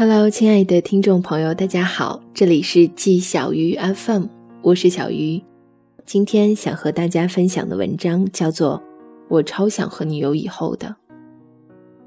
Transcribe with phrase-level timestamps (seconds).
[0.00, 4.24] Hello，亲爱的听众朋友，大家好，这里是季小鱼 FM，
[4.62, 5.42] 我是小鱼。
[6.06, 8.78] 今天想和大家分享的文章叫做
[9.28, 10.88] 《我超想和你有以后的》。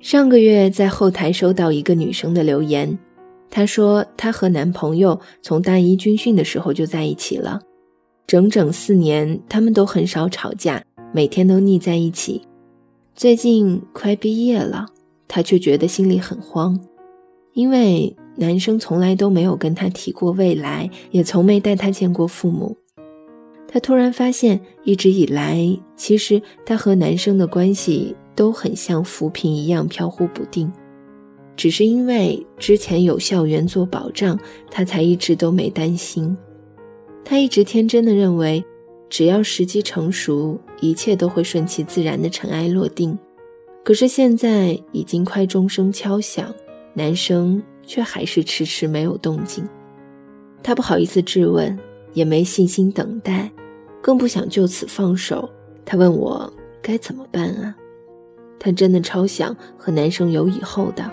[0.00, 2.98] 上个月在后台收到一个女生的留言，
[3.48, 7.58] 她说她和男朋友从大一军训的时候就在一起了，
[8.26, 10.84] 整整四年，他们都很少吵架，
[11.14, 12.42] 每天都腻在一起。
[13.14, 14.88] 最近快毕业了，
[15.26, 16.78] 她却觉得心里很慌。
[17.58, 22.76] 因为男生从来都没有跟她提过未来，也从没带她见过父母。
[23.66, 30.72] 她突然发现，一直以来，其实她和男生的关系都很像浮萍一样飘忽不定。
[31.56, 34.38] 只是因为之前有校园做保障，
[34.70, 36.36] 她才一直都没担心。
[37.24, 38.64] 她一直天真的认为，
[39.10, 43.18] 只要时机成熟，一切都会顺其自然的尘埃落定。
[43.82, 46.54] 可是现在已经快钟声敲响。
[46.98, 49.64] 男生却还是迟迟没有动静，
[50.64, 51.78] 他不好意思质问，
[52.12, 53.48] 也没信心等待，
[54.02, 55.48] 更不想就此放手。
[55.84, 57.72] 他问我该怎么办啊？
[58.58, 61.08] 他真的超想和男生有以后的。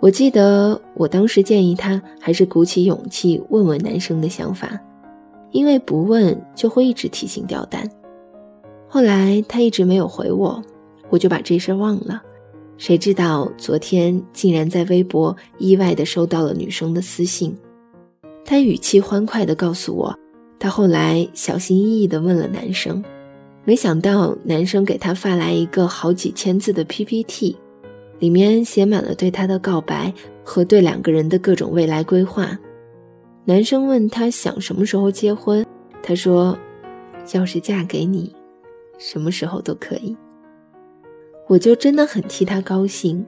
[0.00, 4.80] 我记得我当时建议他还是鼓起勇气问问男生的想法，
[5.50, 7.86] 因为不问就会一直提心吊胆。
[8.88, 10.62] 后来他一直没有回我，
[11.10, 12.22] 我就把这事忘了。
[12.76, 17.56] 谁知道昨天竟然在微博意外地收到了女生的私信，
[18.44, 20.18] 她语气欢快地告诉我，
[20.58, 23.02] 她后来小心翼翼地问了男生，
[23.64, 27.56] 没想到男生给她发来一个好几千字的 PPT，
[28.18, 32.58] 里面写满了对她的告白和对两个人的各种未来规划。
[33.44, 35.64] 男生问她想什么时候结婚，
[36.02, 36.58] 她说，
[37.32, 38.34] 要是嫁给你，
[38.98, 40.16] 什么时候都可以。
[41.46, 43.24] 我就真的很替他高兴，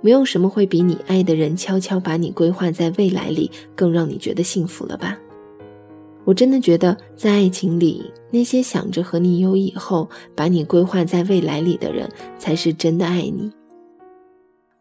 [0.00, 5.18] 没有什么会比你爱的人悄悄把你规划在未来里更让你觉得幸福了吧？
[6.24, 12.08] 我真的觉得，在爱情里，那些想着和你有以后、把你规划在未来里的人，
[12.38, 13.50] 才是真的爱你。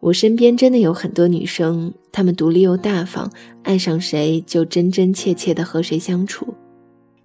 [0.00, 3.30] 我身边真的有很多女生，她们独立又大方，
[3.62, 6.54] 爱上谁就真真切切的和谁相处，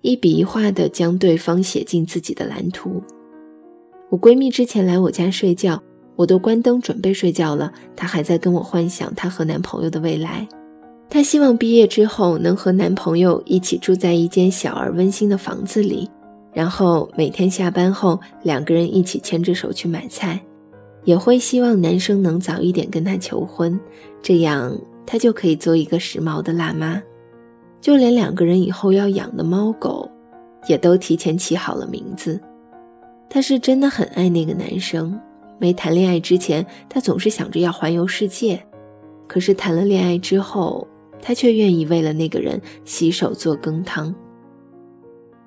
[0.02, 3.02] 一笔一画的将对方写进自己的蓝图。
[4.14, 5.82] 我闺蜜之前来我家睡觉，
[6.16, 10.48] 我都关灯准备睡觉了，她还在跟我幻想她和男朋友的未来。
[11.10, 16.08] 她希望毕业之后能和男朋友一起住在一间小而温馨的房子里，
[16.54, 20.40] 然后每天下班后两个人一起牵着手去买菜。
[21.06, 23.80] 也会希望男生能早一点跟她求婚，
[24.22, 27.02] 这样她就可以做一个时髦的辣妈。
[27.82, 30.08] 就连两个人以后要养的猫狗，
[30.68, 32.40] 也都提前起好了名字。
[33.34, 35.20] 她是真的很爱那个男生。
[35.58, 38.60] 没谈恋爱之前，她总是想着要环游世界；
[39.28, 40.88] 可是谈了恋爱之后，
[41.20, 44.14] 她却愿意为了那个人洗手做羹汤。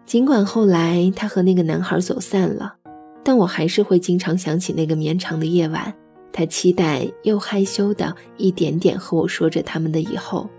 [0.05, 2.75] 尽管后来她和那个男孩走散了，
[3.23, 5.95] 但我还是会经常想起那个绵长的夜晚。
[6.33, 10.51] 他期待又害羞的一点点和我说着他们的以后。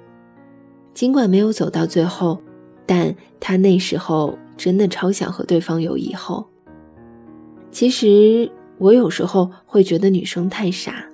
[0.94, 2.42] 尽管没有走到最后，
[2.86, 6.48] 但他那时候真的超想和对方有以后。
[7.78, 11.06] 其实我有时候会觉得女生太傻，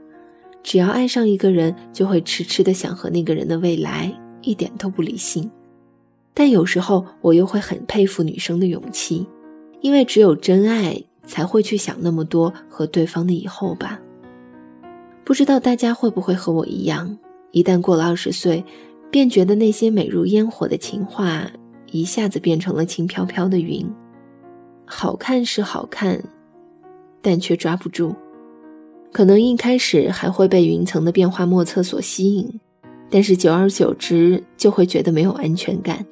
[0.64, 4.10] 只要爱上一个人，就会痴痴的想和那个人的未来，
[4.42, 5.52] 一点都不理性。
[6.34, 9.28] 但有时候我又会很佩服女生的勇气，
[9.82, 14.00] 因为只有真爱才会去想那么多和对方的以后吧。
[15.26, 17.18] 不知道大家会不会和我一样，
[17.52, 18.64] 一旦过了二十岁，
[19.12, 21.46] 便觉得那些美如烟火的情话，
[21.92, 23.86] 一下子变成了轻飘飘的云。
[24.86, 26.24] 好看是好看。
[27.24, 28.14] 但却抓不住，
[29.12, 32.60] 可能一开始还会被云层的变化莫测所吸引，
[33.10, 36.06] 但是久而久之就会觉得没有安全感，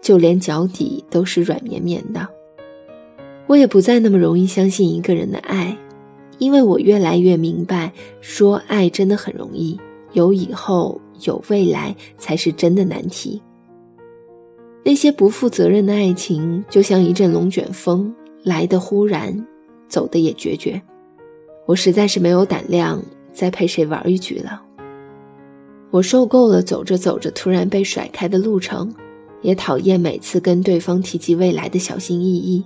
[0.00, 2.26] 就连脚底都是软绵绵的。
[3.48, 5.76] 我也不再那么容易相信一个人的爱，
[6.38, 9.76] 因为我越来越明白，说爱真的很容易，
[10.12, 13.42] 有以后有未来才是真的难题。
[14.84, 18.14] 那些不负责任的爱情，就像一阵龙卷风，
[18.44, 19.46] 来的忽然。
[19.88, 20.80] 走的也决绝，
[21.66, 23.02] 我实在是没有胆量
[23.32, 24.62] 再陪谁玩一局了。
[25.90, 28.94] 我受够了走着走着突然被甩开的路程，
[29.40, 32.62] 也讨厌每次跟对方提及未来的小心翼翼，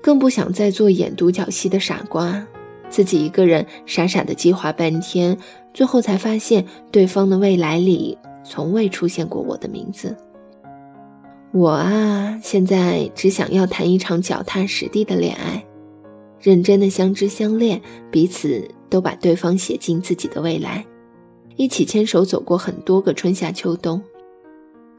[0.00, 2.46] 更不想再做演独角戏的傻瓜，
[2.88, 5.36] 自己一个人傻傻的计划半天，
[5.72, 10.16] 最后才发现对方的未来里从未出现过我的名字。
[11.50, 15.64] 我啊，现在只想要谈一场脚踏实地的恋爱。
[16.44, 17.80] 认真的相知相恋，
[18.10, 20.84] 彼此都把对方写进自己的未来，
[21.56, 23.98] 一起牵手走过很多个春夏秋冬，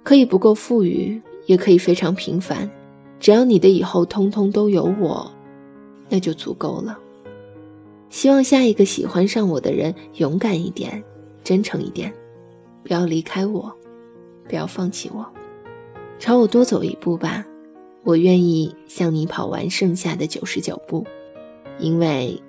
[0.02, 2.68] 可以不够富裕，也可以非常平凡，
[3.20, 5.32] 只要你的以后通通都有我，
[6.10, 6.98] 那就足够了。
[8.10, 11.04] 希望下一个喜欢上我的人勇敢一点，
[11.44, 12.12] 真诚一点，
[12.82, 13.72] 不要离开我，
[14.50, 15.24] 不要放弃我，
[16.18, 17.46] 朝我多走一步吧。
[18.04, 21.06] 我愿意向你跑完剩下的九十九步，
[21.80, 22.42] 因为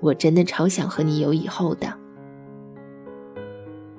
[0.00, 1.92] 我真的超想和你有以后的。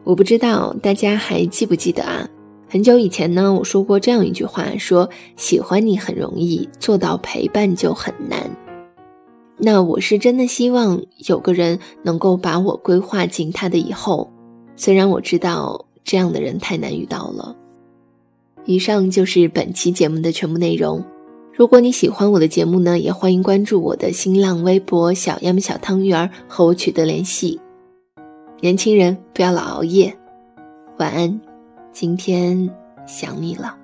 [0.03, 2.29] 我不知道大家还记不记得啊？
[2.69, 8.49] 很久以前呢，我说过这样一句话：说喜欢你很容易，做到陪伴就很难。
[9.57, 14.31] 那我是真的希望有个人能够把我规划进他的以后，
[14.75, 17.55] 虽然我知道这样的人太难遇到了。
[18.65, 21.03] 以上就是本期节目的全部内容。
[21.57, 27.59] 如果你喜欢我的节目呢，也欢迎关注我的新浪微博“小鸭们小汤圆儿”和我取得联系。
[28.61, 30.15] 年轻人不要老熬夜，
[30.99, 31.41] 晚安。
[31.91, 32.69] 今天
[33.07, 33.75] 想你了。